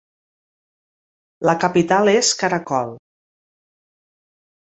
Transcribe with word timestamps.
La 1.49 1.55
capital 1.65 2.09
és 2.15 2.33
Karakol. 2.41 2.91